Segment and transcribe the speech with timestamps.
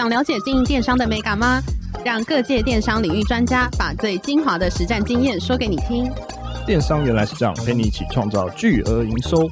[0.00, 1.60] 想了解经营电商的美感吗？
[2.02, 6.10] 让各界电商领域专家把最精华的实战经验说给你听。
[6.66, 9.46] 电商原来是这样，陪你一起创造巨额营收。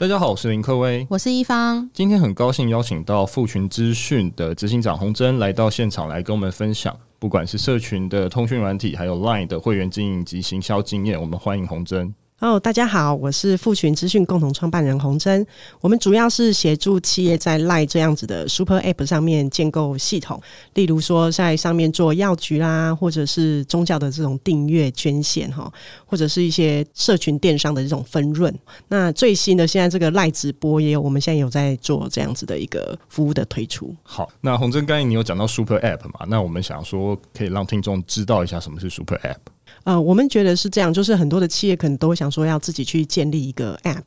[0.00, 1.88] 大家好，我是林克威，我是一方。
[1.92, 12.12] 今天很高兴邀请到富群资讯的执行长洪真来到现场来跟我们分享，不管是社群的通讯软体，还有 Line 的会员经营及行销经验，我们欢迎洪真。
[12.38, 15.44] 哦，大家好，我是富群资讯共同创办人洪真。
[15.80, 20.38] 我们主要是协助企业在 LINE 这样子的 Super App 上面建构系统，
[20.74, 25.72] 例如说在上面做药局啦，或者是宗教的这种订阅捐献哈，
[26.04, 28.54] 或者是一些社群电商的这种分润。
[28.88, 33.96] 那最新的现在这个 LINE 直播也有，我们现在有在做这样子的一个服务的推出。
[34.02, 36.26] 好，那洪真刚才你有讲到 Super App 嘛？
[36.28, 39.38] 那我们想说可以让听众知道一下什么是 Super App。
[39.86, 44.02] 呃，我们觉得是这样，就是很多的企业可能都会想说要自己去建立一个 App。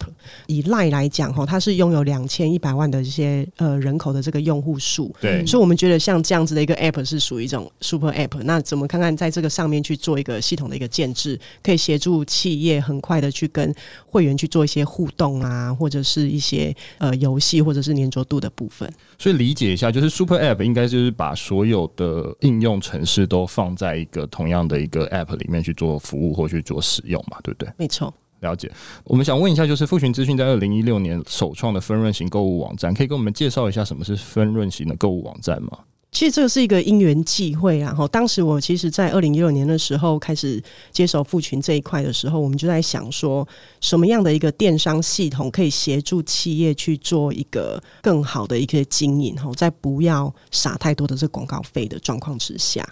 [0.45, 8.43] 以 Line 来讲，哈，它是拥有两千一百万的这些呃人口的这个用户数，对，所以我们觉得像这样子的一个 App 是属于一种 Super App。
[8.43, 13.73] 那怎么看看在这个上面去做一个系统的一个建制，可以协助企业很快的去跟
[14.05, 18.91] 会员去做一些互动啊，或者是一些呃游戏或者是粘着度的部分。
[19.17, 25.68] 所以理解一下，就是 Super App 应该就是把所有的应用程式都放在一个同样的一个 App 里面去。
[25.69, 27.71] 去做服务或去做使用嘛，对不对？
[27.77, 28.71] 没错，了解。
[29.03, 35.79] 我们想问一下，就是富群资讯在二零一六年首创的分润型购物网站，可以跟我们介绍一下什么是分润型的购物网站吗？
[36.11, 43.47] 其实这个是一个因缘际会，然后当时我其实，在二零一六年的时候开始接手富群这一块的时候，我们就在想说，
[43.79, 52.83] 什么样的一个电商系统可以协助企业去做一个更好的一个经营，哈，在不要撒太多的这广告费的状况之下。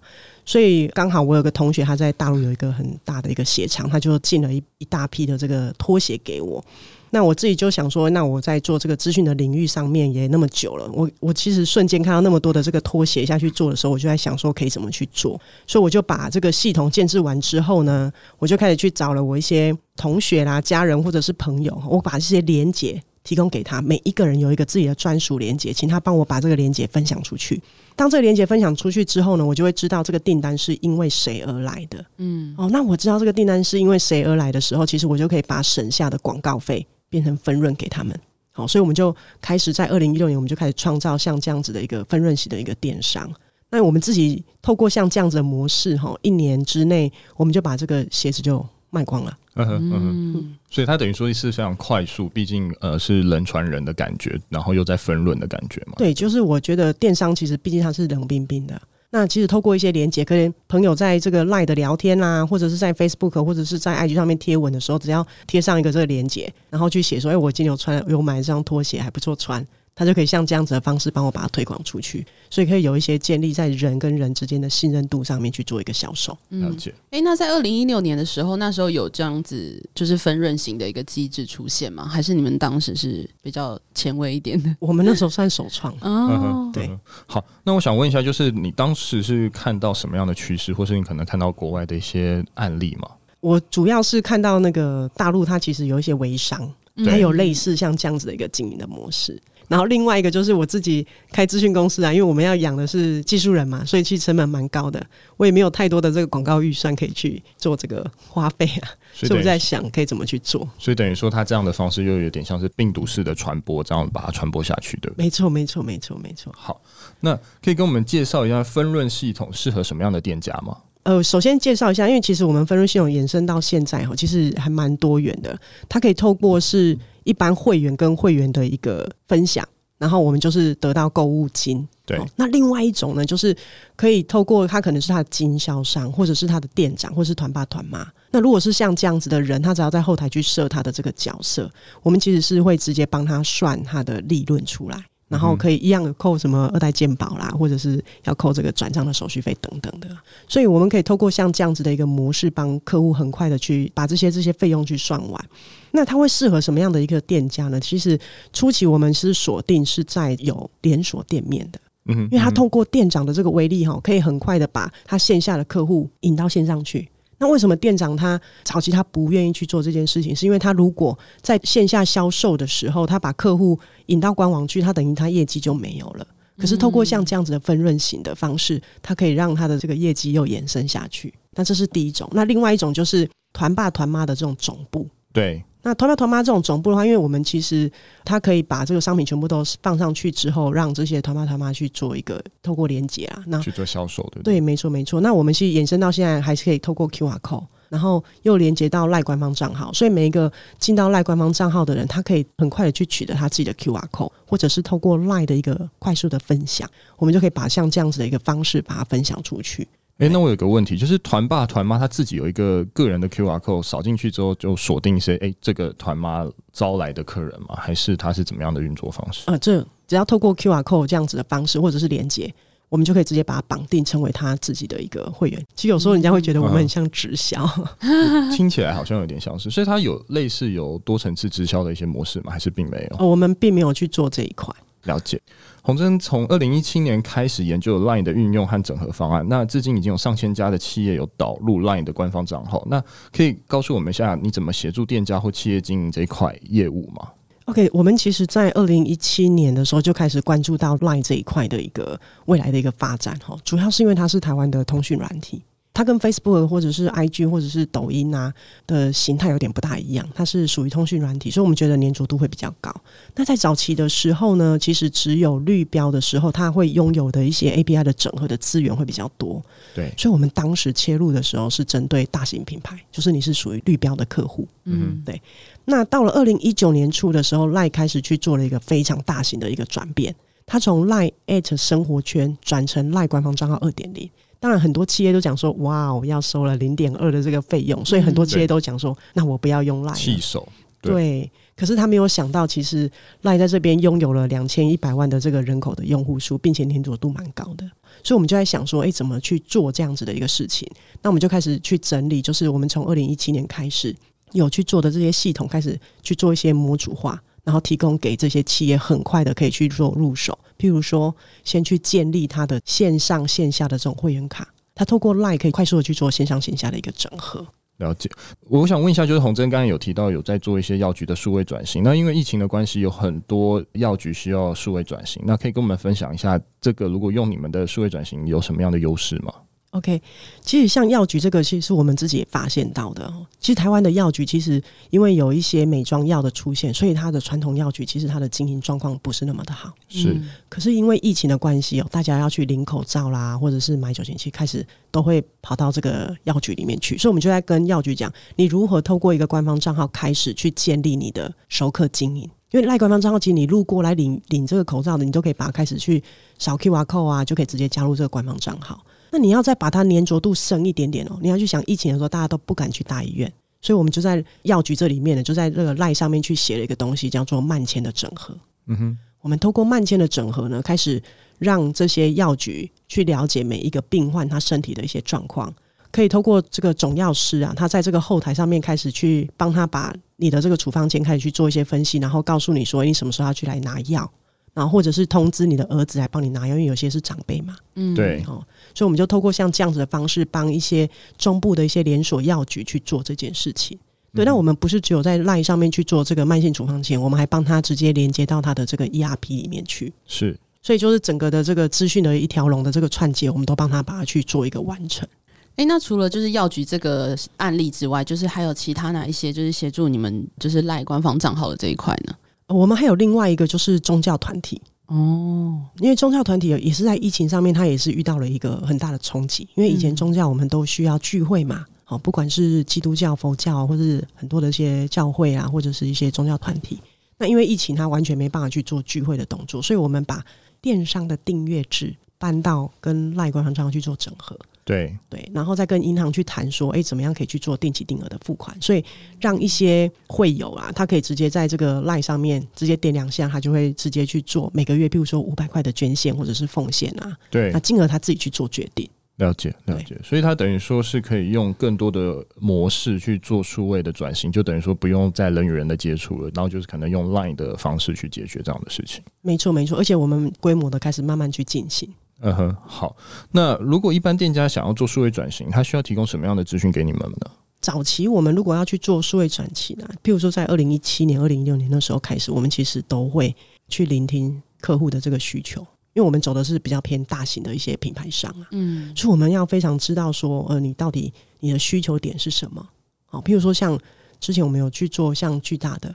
[0.47, 6.63] 所以刚好我有个同学，他在大陆有一个很大的一个鞋厂，他就进了一一大批的这个拖鞋给我。
[7.09, 15.39] 那我自己就想说，那我在做这个资讯的领域上面也那么久了，我我其实瞬间看到那么多的这个拖鞋下去做的时候，我就在想说可以怎么去做。
[15.65, 23.01] 所以我就把这个系统建置完之后呢，我就开始去找了我一些同学啦、家人或者是朋友，我把这些连结。
[23.27, 27.61] 提供给他，每一个人有一个自己的专属连接，请他帮我把这个连接分享出去。
[27.93, 32.05] 当这个连接分享出去之后呢，我就会知道这个订单是因为谁而来的。
[32.19, 38.17] 嗯，哦，那我知道这个订单是因为谁而来的时候，其实我就可以把省下的广告费变成分润给他们。
[38.53, 43.29] 好，所以我们就开始在二零一六年，我们就开始创造像这样子的一个分润型的一个电商。
[43.69, 49.37] 那我们自己透过像这样子的模式，哈，一年之内我们就把这个鞋子就卖光了。
[49.57, 55.93] 嗯哼嗯哼，所以它等于说是非常快速，毕竟呃是人传人的感觉，然后又在分论的感觉嘛。
[55.97, 58.81] 对，就是我觉得电商其实毕竟它是冷冰冰的。
[59.09, 69.65] 那其实透过一些连接，可能朋友在这个 LINE 的聊天啊，或者是在 Facebook 或者是在 IG 上面贴文的时候，只要贴上一个这个连接，然后去写说，哎，我今天有穿，有买这双拖鞋，还不错穿。
[69.97, 76.37] 他就可以像这样子的方式帮我把它推广出去，所以可以有一些建立在人跟人之间的信任度上面去做一个销售。
[76.49, 76.91] 了解。
[77.05, 82.07] 哎、欸，那在二零一六年的时候，那时候有这样子就是分润型的一个机制出现吗？
[82.07, 84.75] 还是你们当时是比较前卫一点的？
[84.77, 86.69] 我们那时候算首创 哦。
[86.71, 86.87] 对。
[87.25, 93.09] 好，那我想问一下，就是你当时是看到什么样的趋势，或是你可能看到国外的一些案例吗？
[93.39, 96.71] 我主要是看到那个大陆，它其实有一些微商，
[97.03, 99.41] 它有类似像这样子的一个经营的模式。
[99.67, 105.05] 然后另外一个就是我自己开资讯公司啊，因为我们要养的是技术人嘛，所以其实成本蛮高的。
[105.35, 110.67] 我也没有太多的这个广告预算可以去做这个花费啊， 所以，所以我在想可以怎么去做。
[110.79, 115.25] 所以等于说，他这样的方式又有点像是病毒式的传播，这样把它传播下去，对不对？
[115.25, 116.53] 没错，没错，没错，没错。
[116.55, 116.81] 好，
[117.19, 120.77] 那可以跟我们介绍一下分润系统适合什么样的店家吗？
[121.03, 125.59] 呃，首先介绍一下，因为其实我们分润系统延伸到现在哈，其实还蛮多元的。
[125.89, 126.97] 它可以透过是。
[127.27, 129.67] 一般会员跟会员的一个分享，
[129.97, 131.85] 然后我们就是得到购物金。
[132.05, 133.53] 对，那另外一种呢，就是
[133.97, 138.07] 可以透过他可能是他的经销商，或者是他的店长，或者是团爸团妈。
[138.31, 141.69] 那如果是像这样子的人，他只要在后台去设他的这个角色，
[142.01, 145.03] 我们其实是会直接帮他算他的利润出来。
[145.27, 150.07] 然后可以一样扣什么二代健保啦，或者是要扣这个转账的手续费等等的，
[150.47, 155.45] 所以我们可以透过像这样子的一个模式，帮客户很快的去把这些这些费用去算完。
[155.91, 157.79] 那它会适合什么样的一个店家呢？
[157.79, 158.19] 其实
[158.53, 167.09] 初期我们是锁定是在有连锁店面的，嗯，因为他透过店长的这个威力哈，可以很快的把他线下的客户引到线上去。
[167.39, 170.35] 那为什么店长他早期他不愿意去做这件事情？
[170.35, 176.25] 是因为他如果在线下销售的时候，他把客户引到官网去，他等于他业绩就没有了。
[176.57, 181.33] 可是透过像这样子的分润型的方式，他可以让他的这个业绩又延伸下去。
[181.51, 182.27] 那这是第一种。
[182.33, 185.07] 那另外一种就是团爸团妈的这种总部。
[185.31, 185.63] 对。
[185.87, 187.89] 那团爸团妈这种总部的话，因为我们其实
[188.25, 194.41] 它可以把这个商品全部都放上去之后，让这些团爸团妈去做一个透过连接啊，那去做销售的。
[194.43, 195.21] 对，没错没错。
[195.21, 209.87] 那我们是延伸到现在，还是可以透过 QR code，然后又连接到赖官方账号，所以每一个进到赖官方账号的人，他可以很快的去取得他自己的 QR code，或者是透过赖的一个快速的分享，我们就可以把像这样子的一个方式把它分享出去。
[210.19, 216.43] 哎、欸，那我有个问题，就是团爸团妈他自己有一个个人的 QR code，扫进去之后就锁定一些哎、欸，这个团妈
[216.73, 217.75] 招来的客人吗？
[217.77, 219.41] 还是他是怎么样的运作方式？
[219.41, 222.51] 啊、呃，这只要透过 QR code 这样子的方式，或者是连接，
[222.89, 225.63] 我们就可以直接把它绑定成为他自己的一个会员。
[225.75, 227.63] 其实有时候人家会觉得我们很像直销，
[227.99, 232.51] 嗯、 听起来好像有点像是，所以它有类似有多层次直销的一些模式吗？
[232.51, 233.17] 还是并没有？
[233.19, 234.73] 哦，我们并没有去做这一块。
[235.07, 235.41] 了解，
[235.81, 242.85] 洪真从二零一七年开始研究 LINE 的运用和整合方案，那至今已经有上千家的企业有导入 LINE 的官方账号。
[242.87, 243.01] 那
[243.35, 247.29] 可以告诉我们一下，你怎么协助店家或企业经营这一块业务吗
[247.65, 255.63] ？OK，我们其实，在二零一七年的时候就开始关注到 LINE 这一块的一个未来的一个发展，哈，主要是因为它是台湾的通讯软体。
[255.97, 258.53] 它跟 Facebook 或者是 IG 或者是抖音啊
[258.85, 262.93] 的形态有点不大一样，它是属于通讯软体，所以我们觉得粘着度会比较高。
[263.33, 269.59] 那在早期的时候呢，其实只有绿标的时候，它会拥有的一些 API 的整合的资源会比较多。
[269.95, 274.67] 对，所以我们当时切入的时候是针对大型品牌，就是你是属于绿标的客户。
[274.83, 275.41] 嗯，对。
[275.85, 280.35] 那到了二零一九年初的时候，LINE 开始去做了一个非常大型的一个转变，
[280.67, 284.29] 它从 LINE@ 生活圈转成 LINE 官方账号二点零。
[284.59, 290.67] 当然，很多企业都讲说：“哇，我要收了零点二的这个费用。”所以很多企业都讲说：“嗯、那我不要用 LINE。”弃守
[291.01, 291.51] 对，对。
[291.75, 293.07] 可是他没有想到，其实
[293.43, 297.85] LINE 在这边拥有了两千一百万的这个人口的用户数，并且黏着度蛮高的。
[298.23, 300.89] 所以我们就在想说：“哎、欸，怎么去做这样子的一个事情？”
[301.21, 304.15] 那我们就开始去整理，就是我们从二零一七年开始
[304.53, 307.39] 有去做的这些系统，开始去做一些模组化。
[307.67, 311.35] 然后提供给这些企业很快的可以去做入手，譬如说，
[311.65, 314.65] 先去建立它的线上线下的这种会员卡，
[314.95, 317.67] 它透过 LINE 可以快速的去做线上线下的一个整合。
[317.97, 318.29] 了解，
[318.69, 329.53] 我想问一下，就是洪真刚才有提到有在做一些药局的数位转型，那因为疫情的关系，有很多药局需要数位转型，那可以跟我们分享一下，这个如果用你们的数位转型有什么样的优势吗？
[329.97, 330.21] ？OK，
[330.61, 333.31] 其实像药局这个，其实是我们自己也发现到的。
[333.59, 339.91] 其实台湾的药局，其实因为有一些美妆药的出现，所以它的传统药局其实它的经营状况不是那么的好。
[340.07, 347.17] 是，嗯、可是因为疫情的关系哦，大家要去领口罩啦，或者是买酒精器，开始都会跑到这个药局里面去。
[347.17, 352.49] 所以，我们就在跟药局讲，你如何透过一个官方账号开始去建立你的熟客经营。
[352.71, 356.21] 因为赖官方账号，其实你路过来领领这个口罩的，你都可以把它开始去
[356.59, 359.01] 扫 QR code 啊，就可以直接加入这个官方账号。
[359.29, 363.51] 那你要再把它粘着度深一点点哦，你要去想疫情的时候，大家都不敢去大医院，
[363.81, 368.57] 所以我们就在药局这里面呢，就在那个 LINE 上面去写了一个东西，叫做慢签的整合。
[368.87, 371.21] 嗯哼，我们透过慢签的整合呢，开始
[371.59, 375.73] 让这些药局去了解每一个病患他身体的一些状况，
[376.11, 384.31] 可以透过这个总药师啊，他在这个后台上面开始去帮他把你的这个处方签开始去做一些分析，然后告诉你说你什么时候要去来拿药。
[384.73, 387.75] 然后或者是通知你的儿子来帮你拿药，因为有些是长辈嘛。
[387.95, 388.43] 嗯，对。
[388.45, 388.63] 哦，
[388.97, 391.07] 所以我们就透过像这样子的方式，帮一些
[391.37, 393.95] 中部的一些连锁药局去做这件事情。
[394.33, 400.11] 对，那、嗯、我们不是只有在 LINE 上面去做这个慢性处方前，我们还帮他直接连接到他的这个 ERP 里面去。
[400.25, 405.29] 是，所以就是整个的这个资讯的一条龙的这个串接，我们都帮他把它去做一个完成。
[405.75, 412.35] 哎，那除了就是药局这个案例之外，就是还有其他哪一些就是协助你们就是 LINE 官方账号的这一块呢？
[412.67, 419.67] 我们还有另外一个就是宗教团体哦，因为宗教团体也是在疫情上面，它也是遇到了一个很大的冲击。
[419.75, 426.99] 因为以前宗教我们都需要聚会嘛，好，不管是基督教、佛教，或是很多的一些教会啊，或者是一些宗教团体，
[427.37, 430.45] 那因为疫情，它完全没办法去做聚会的动作，所以我们把
[430.81, 434.59] 电商的订阅制搬到跟 LINE 官方上去做整合。
[434.87, 438.75] 对对，然后再跟银行去谈说，哎，怎么样可以去做定期定额的付款？
[438.81, 439.03] 所以
[439.37, 447.37] 让一些会友啊，他可以直接在这个 LINE 上面直接点两下，他就会直接去做每个月，比如说五百块的捐献或者是奉献啊。
[447.51, 449.09] 对，那金额他自己去做决定。
[449.35, 459.21] 了解了解，所以他等于说是可以用更多的模式去做数位的转型，就等于说不用再人与人的接触了，然后就是可能用 LINE 的方式去解决这样的事情。
[459.41, 462.09] 没错没错，而且我们规模的开始慢慢去进行。
[462.41, 463.15] 嗯哼，好。
[463.51, 467.51] 那如果一般店家想要做数位转型，他需要提供什么样的资讯给你们呢？
[467.79, 473.55] 早期我们如果要去做数位转型呢，譬如说在二零一七年、二零一六年的时候开始，我们其实都会
[473.87, 475.81] 去聆听客户的这个需求，
[476.13, 482.85] 因为我们走的是比较偏大型的一些品牌商啊，嗯，所以我们要非常知道说，呃，你到底你的需求点是什么？
[483.27, 483.97] 好，譬如说像
[484.39, 486.13] 之前我们有去做像巨大的，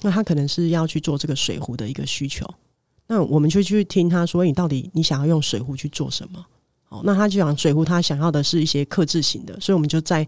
[0.00, 2.46] 那他可能是要去做这个水壶的一个需求，
[3.06, 6.44] 那我们就去听他说，你到底你想要用水壶去做什么？
[6.88, 10.26] 哦，那他就讲水壶，他想要的是一些克制型的，所以我们就在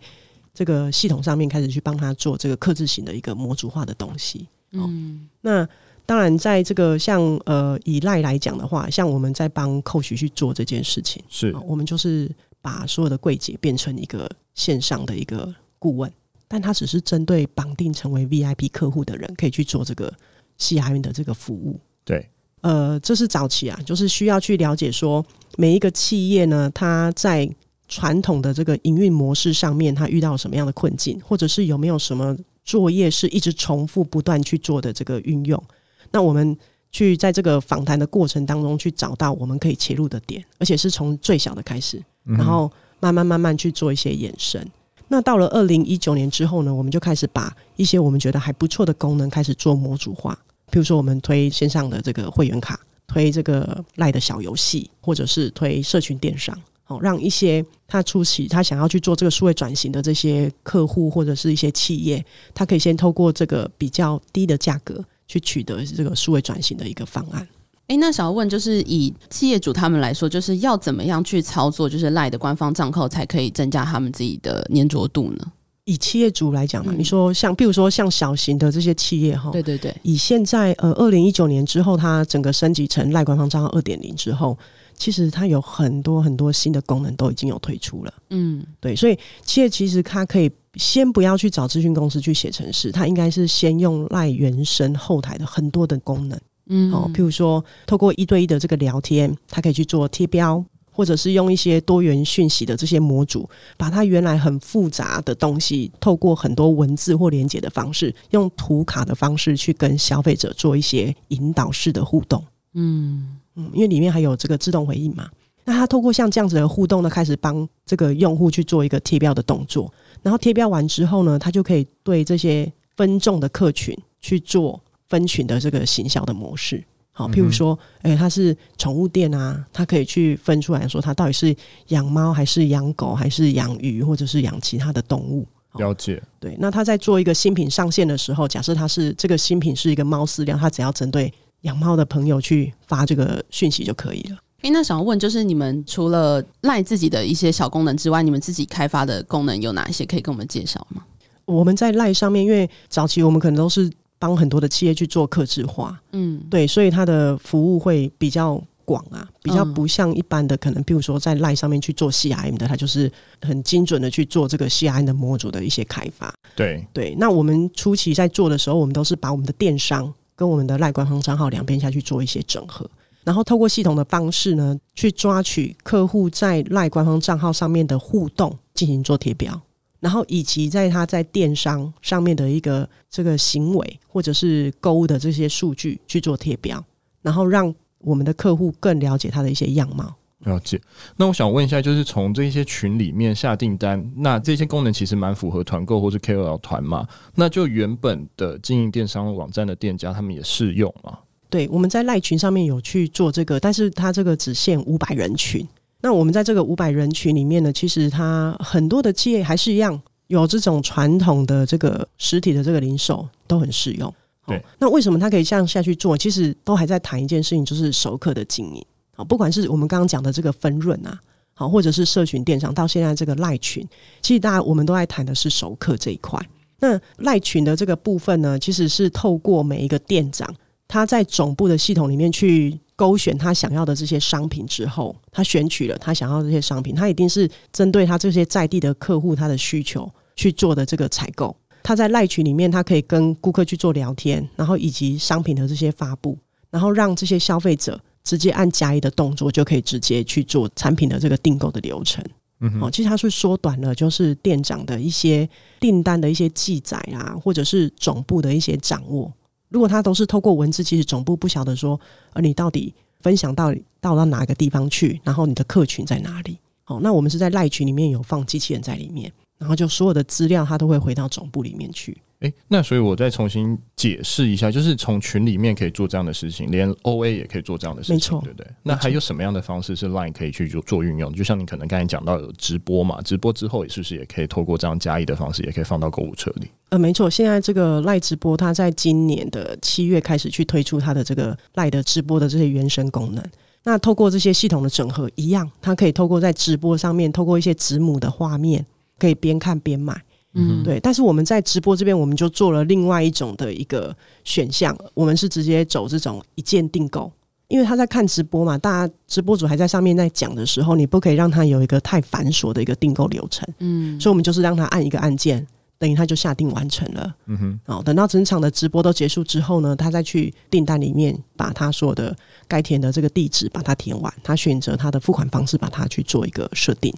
[0.53, 4.47] 这个系统上面开始去帮他做这个克制型的一个模组化的东西。
[4.73, 5.67] 嗯，那
[6.05, 12.31] 当然，在这个像呃以赖来讲的话，像我们在帮 Coach 去做这件事情，是我们就是
[12.61, 16.13] 把所有的柜姐变成一个线上的一个顾问，
[16.47, 20.13] 但他只是针对绑定成为 VIP 客户的人，可以去做这个
[20.59, 21.81] CRM 的这个服务。
[22.05, 22.29] 对，
[22.67, 25.25] 呃，这是早期啊，就是需要去了解说
[25.57, 27.49] 每一个企业呢，它在
[27.87, 35.63] 传统的这个营运模式上面，它遇到什么样的困境，或者是有没有什么作业是一直重复不断去做的这个运用。
[36.11, 36.57] 那我们
[36.91, 42.69] 去在这个访谈的过程当中去找到我们可以切入的点，而且是从最小的开始，然后
[42.99, 44.69] 慢慢慢慢去做一些延伸。
[45.07, 50.37] 那到了二零一九年之后呢，我们就开始把一些我们觉得还不错的功能开始做模组化，
[50.71, 56.57] 比如说我们推线上的这个会员卡，推这个赖的小游戏，或者是推社群电商。
[56.89, 67.47] 好，让一些他初期他想要去做这个数位转型的这些客户或者是一些企业，他可以先透过这个比较低的价格去取得这个数位转型的一个方案。
[67.89, 75.53] 诶、那想要问就是以企业主他们来说，就是要怎么样去操作，就是赖的官方账号才可以增加他们自己的粘着度呢？
[75.87, 84.57] 以企业主来讲嘛，嗯、你说像，比如说像小型的这些企业哈，对对对，以现在呃二零一九年之后，它整个升级成 LINE 官方账号二点零之后。
[84.99, 96.41] 其实它有很多很多新的功能都已经有推出了，嗯，对，所以企业其实它可以先不要去找咨询公司去写程式，它应该是先用 LINE 原生后台的很多的功能，
[96.71, 100.65] 嗯，哦，譬如说透过一对一的这个聊天，它可以去做贴标，
[100.97, 113.37] 或者是用一些多元讯息的这些模组，把它原来很复杂的东西，透过很多文字或连结的方式，用图卡的方式去跟消费者做一些引导式的互动，嗯。
[113.59, 115.31] 嗯，因为里面还有这个自动回应嘛，
[115.65, 119.91] 那他透过像这样子的互动呢，开始帮这个用户去做一个贴标的动作，
[120.23, 126.85] 然后贴标完之后呢，他就可以对这些分众的客群去做分群的这个行销的模式。
[127.19, 131.57] 好，譬如说，哎、欸，他是宠物店啊，它可以去分出来说，它到底是
[131.89, 135.47] 养猫还是养狗，还是养鱼，或者是养其他的动物。
[135.79, 136.23] 了解。
[136.39, 141.33] 对，那它在做一个新品上线的时候，假设它是这个新品是一个猫饲料，它只要针对。
[141.63, 144.37] 养猫的朋友去发这个讯息就可以了。
[144.63, 151.03] 诶，那想要问，就是你们除了赖自己的一些小功能之外，你们自己开发的功能有哪一些可以跟我们介绍吗？
[151.45, 163.11] 我们在赖上面，因为早期我们可能都是帮很多的企业去做客制化，嗯，对，所以它的服务会比较广啊，比较不像一般的可能，比如说在赖上面去做 CRM 的，它就是
[163.43, 166.33] 很精准的去做这个 CRM 的模组的一些开发。
[166.55, 166.87] 对。
[166.93, 170.13] 对，那我们初期在做的时候，我们都是把我们的电商。
[170.39, 172.87] 跟我们的赖官方账号两边下去做一些整合，
[173.25, 179.59] 然后透过系统的方式呢，去抓取客户在赖官方账号上面的互动进行做贴标，
[180.01, 186.83] 然后以及在他在电商上面的一个这个行为或者是购物的这些数据去做贴标，
[187.23, 190.15] 然后让我们的客户更了解他的一些样貌。
[190.41, 190.81] 了解，
[191.17, 197.09] 那我想问一下，就是从这些群里面下订单，那这些功能其实蛮符合团购或是 KOL 团嘛？
[197.35, 201.19] 那就原本的经营电商网站的店家，他们也适用吗？
[201.49, 205.67] 对，我们在赖群上面有去做这个，但是它这个只限五百人群。
[206.07, 214.15] 那我们在这个五百人群里面呢，其实它很多的企业还是一样有这种传统的这个实体的这个零售都很适用。
[214.47, 216.17] 对，那为什么它可以这样下去做？
[216.17, 218.87] 其实都还在谈一件事情，就是熟客的经营。
[219.17, 221.19] 好，不管是我们刚刚讲的这个分润啊，
[221.55, 223.85] 好，或者是社群电商，到现在这个赖群，
[224.23, 226.41] 其实大家我们都在谈的是熟客这一块。
[226.79, 230.49] 那赖群的这个部分呢，其实是透过每一个店长，
[230.89, 241.55] 他在总部的系统里面去勾选他想要的这些商品之后，他选取了他想要的这些商品，他一定是针对他这些在地的客户他的需求去做的这个采购。
[241.83, 246.39] 他在赖群里面，他可以跟顾客去做聊天，然后以及商品的这些发布，
[246.71, 248.01] 然后让这些消费者。
[248.27, 252.25] 直接按加一的动作就可以直接去做产品的这个订购的流程。
[252.59, 259.33] 嗯，哦，其实它是缩短了，就是店长的一些订单的一些记载啊，或者是总部的一些掌握。
[259.77, 262.01] 如果他都是透过文字，其实总部不晓得说，
[262.33, 266.57] 呃，你到底分享到到到哪个地方去，然后你的客群在哪里？
[266.87, 272.17] 哦，那我们是在赖群里面有放机器人在里面，然后就所有的资料它都会回到总部里面去。
[272.41, 278.67] 诶，那所以我再重新解释一下，就是从群里面可以做这样的事情，连 OA 也可以做这样的事情，对不对？
[278.83, 281.33] 那还有什么样的方式是 Line 可以去做做运用？
[281.33, 286.69] 就像你可能刚才讲到有直播嘛，直播之后也是不是也可以透过这样加一的方式，也可以放到购物车里？
[286.91, 293.43] 呃，没错，现在这个 Line 直播，它在今年的七月开始去推出它的这个 Line 的直播的这些原生功能。
[293.83, 298.85] 那透过这些系统的整合，一样，它可以透过在直播上面，透过一些子母的画面，
[299.19, 300.21] 可以边看边买。
[300.59, 300.99] 嗯，对。
[301.01, 307.31] 但是我们在直播这边，我们就做了另外一种的一个选项，我们是直接走这种一键订购，
[307.69, 313.69] 因为他在看直播嘛，大家直播主还在上面在讲的时候，你不可以让他有一个太繁琐的一个订购流程。
[313.81, 315.67] 嗯，所以我们就是让他按一个按键，
[315.99, 317.35] 等于他就下定完成了。
[317.47, 322.35] 嗯哼，好，等到整场的直播都结束之后呢，他再去订单里面把他所有的
[322.67, 327.13] 该填的这个地址把它填完，他选择他的付款方式，把它去做一个设定。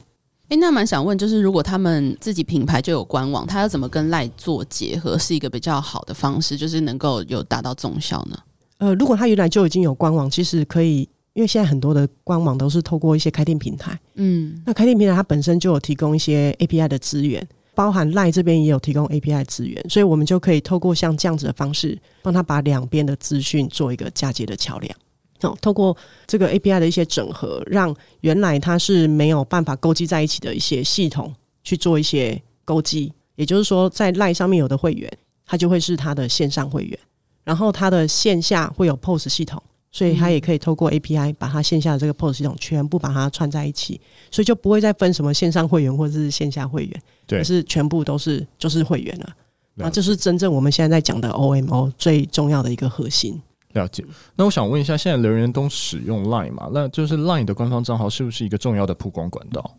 [0.49, 8.39] 哎，那蛮想问，就是如果他们自己品牌就有官网，他要怎么跟 LINE 做结合，是一个比较好的方式，就是能够有达到综效呢？
[8.79, 11.01] 呃，如果他原来就已经有官网，其实可以，
[11.35, 24.97] 因为现在很多的官网都是透过一些开店平台，嗯，那开店平台它本身就有提供一些 API 的资源，包含 LINE 这边也有提供 API 资源，所以我们就可以透过像这样子的方式，帮他把两边的资讯做一个嫁接的桥梁。
[25.43, 33.13] 哦，透过这个 API 的一些整合，让原来它是没有办法勾稽在一起的一些系统去做一些勾稽。
[33.37, 35.11] 也就是说，在 LINE 上面有的会员，
[35.47, 36.99] 它就会是它的线上会员，
[37.45, 44.01] 然后它的线下会有 POS 系统，所以它也可以透过 API 把它线下的这个 POS 系统全部把它串在一起，
[44.33, 49.33] 所以就不会再分什么线上会员或者是线下会员，对，是全部都是就是会员了。
[49.77, 53.41] 那这是真正我们现在在讲的 OMO 最重要的一个核心。
[53.75, 56.71] 了解，那我想问一下，现在人人都使用 Line 嘛？
[56.73, 59.77] 那就是 Line 的官方账号是不是一个重要的曝光管道？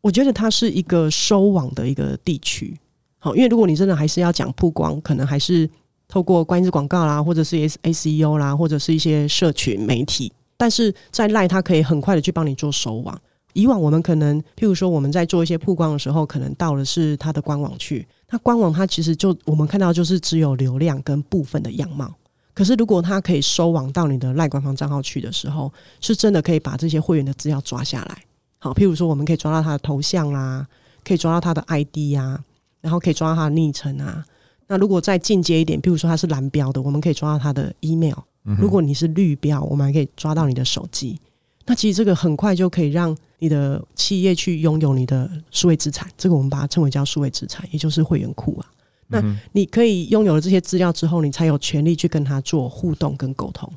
[0.00, 2.78] 我觉得它是一个收网的一个地区。
[3.18, 5.68] 好，因为如果你真的还是要讲曝光，可能还是
[6.06, 10.32] 透过关键字广告啦，或者是 SEO 啦，或者是一些社群媒体。
[10.56, 13.18] 但是在 Line，它可以很快的去帮你做收网。
[13.54, 18.06] 以往我们可能，譬如说我们在做一些曝光的时候，可能到的是它的官网去。
[18.30, 22.12] 那官网它其实就我们看到就是只有流量跟部分的样貌。
[22.54, 28.22] 可是，如果他可以收网到你的赖官方账号去的时候，是真的可以把这些会员的资料抓下来。
[28.58, 30.66] 好，譬如说，我们可以抓到他的头像啦，
[31.04, 32.44] 可以抓到他的 ID 呀、啊，
[32.80, 34.24] 然后可以抓到他的昵称啊。
[34.68, 38.16] 那如果再进阶一点，譬如说他是蓝标的，我们可以抓到他的 email。
[38.58, 41.18] 如果你是绿标，我们还可以抓到你的手机。
[41.66, 46.08] 那其实这个很快就可以让你的企业去拥有你的数位资产。
[46.16, 48.70] 这个我们把它称为叫数位资产，也就是会员库啊。
[49.08, 53.70] 那你可以拥有了这些资料之后，你才有权利去跟他做互动跟沟通。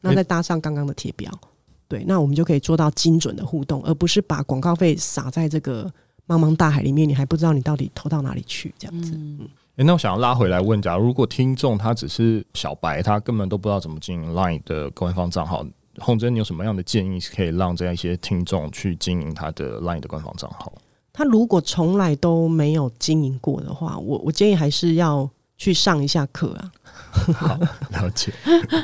[0.00, 1.28] 那再搭上刚刚的贴标，
[1.88, 5.90] 对，那我们就可以做到精准的互动，而不是把广告费撒在这个
[6.28, 9.12] 茫茫大海里面，你还不知道你到底投到哪里去，这样子。
[9.16, 15.66] 嗯，欸，那我想要拉回来问，假如如果听众他只是小白，他根本都不知道怎么经营 Line 的官方账号，
[15.98, 20.72] 洪真，你有什么样的建议是可以让这样一些听众去经营他的 Line 的官方账号？
[21.16, 26.70] 他如果从来都没有经营过的话，我我建议还是要去上一下课啊。
[27.32, 27.58] 好，
[27.90, 28.30] 了解。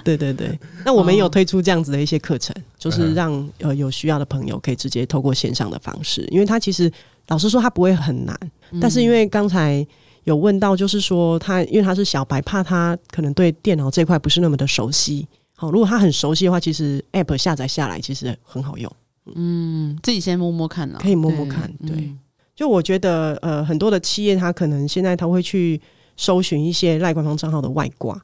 [0.03, 6.91] 对对对，那我们有推出这样子的一些课程，就是让呃有需要的朋友可以直接透过线上的方式，因为他其实
[7.29, 8.35] 老实说他不会很难，
[8.81, 9.87] 但是因为刚才
[10.25, 15.29] 有问到，就是说他因为他是小白，怕他可能对电脑这块不是那么的熟悉。
[15.55, 18.91] 好，如果他很熟悉的话，其实 App 下载下来其实很好用。
[19.35, 21.97] 嗯，自己先摸摸看呢，可以摸摸看，对。
[21.97, 22.17] 对
[22.55, 25.81] 就我觉得，呃，很多的企业，它可能现在他会去
[26.17, 28.15] 搜寻一些赖官方账号的外挂。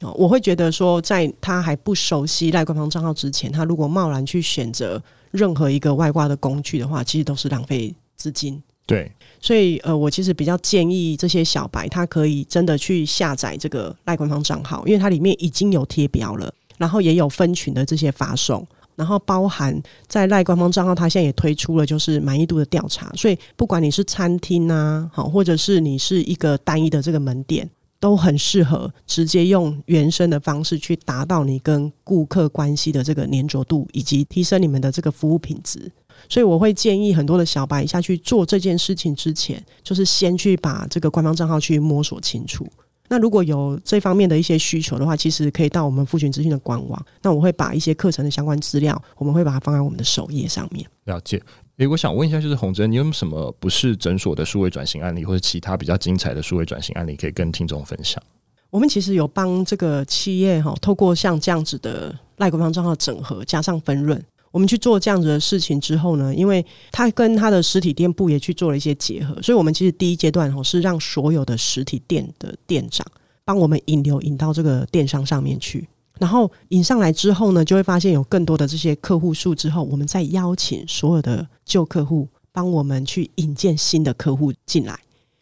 [0.00, 8.60] 哦，我会觉得说，在他还不熟悉赖官方账号之前，他如果贸然去选择任何一个外挂的工具的话，其实都是浪费资金。
[8.86, 18.66] 对，所以呃，我其实比较建议这些小白，他可以真的去下载这个赖官方账号，因为它里面已经有贴标了，然后也有分群的这些发送。
[18.96, 35.90] 然后包含在赖官方账号，它现在也推出了就是满意度的调查，所以不管你是餐厅啊，好，或者是你是一个单一的这个门店，都很适合直接用原生的方式去达到你跟顾客关系的这个粘着度，以及提升你们的这个服务品质。
[36.28, 42.66] 所以我会建议很多的小白下去做这件事情之前，就是先去把这个官方账号去摸索清楚。
[43.08, 47.06] 那如果有这方面的一些需求的话，其实可以到我们复群资讯的官网。
[47.22, 50.86] 那我会把一些课程的相关资料，我们会把它放在我们的首页上面。
[51.04, 51.42] 了解。
[51.76, 58.22] 诶，我想问一下，就是洪真，你有什么不是诊所的数位转型案例，或者其他比较精彩的数位转型案例，可以跟听众分享？
[58.70, 64.20] 我们其实有帮这个企业哈，透过像这样子的赖官方账号整合加上分润，
[64.54, 73.04] 我们去做这样子的事情之后呢，因为他跟他的实体店铺也去做了一些结合，所以我们其实第一阶段哦是让所有的实体店的店长
[73.44, 75.88] 帮我们引流引到这个电商上面去，
[76.20, 84.96] 然后引上来之后呢，就会发现有更多的这些客户数之后，我们再邀请所有的旧客户帮我们去引荐新的客户进来。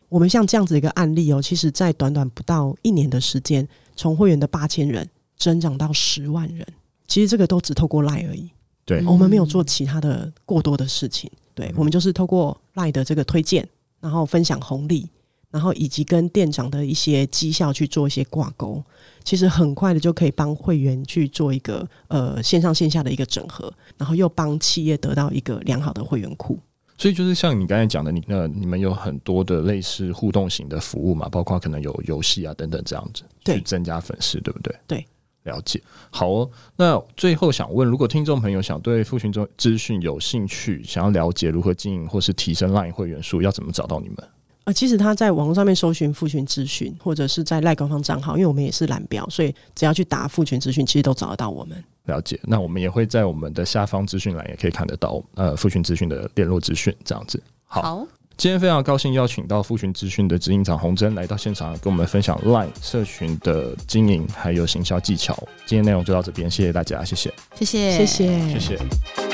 [0.09, 6.67] 我们像这样子一个案例哦，其实在短短不到一年的时间，从会员的八千人增长到十万人，
[7.07, 8.49] 其实这个都只透过 lie 而已。
[8.85, 13.69] 对，我们没有做其他的过多的事情，对，我们就是透过 LINE 的这个推荐，
[14.01, 15.09] 然后分享红利，
[15.51, 18.83] 然后以及跟店长的一些绩效去做一些挂钩，
[19.23, 26.59] 其实很快的就可以帮会员去做一个呃线上线下的一个整合，然后又帮企业得到一个良好的会员库。
[26.99, 34.75] 所以就是像你刚才讲的，你呃你们有很多的类似互动型的服务嘛，包括可能有游戏啊等等这样子，去增加粉丝，对不对？
[34.87, 35.07] 对。
[35.45, 36.51] 了解，好哦。
[36.77, 44.17] 那最后想问，如果听众朋友想对复权资讯有兴趣，想要了解如何经营或是提升 LINE 会员数，要怎么找到你们？
[44.65, 51.83] 啊，其实他在网络上面搜寻复群资讯，或者是在 LINE 官方账号，因为我们也是蓝标，所以只要去打复群资讯，其实都找得到我们。
[52.05, 57.43] 了解，那我们也会在我们的下方资讯栏也可以看得到，呃，复群资讯的联络资讯这样子。
[57.65, 57.83] 好。
[57.83, 65.37] 好今天非常高兴邀请到复群资讯的执行长洪真来到现场，跟我们分享 LINE 社群的经营还有行销技巧。
[65.65, 69.32] 今天内容就到这边，谢谢大家，谢谢，谢谢，谢谢，谢谢。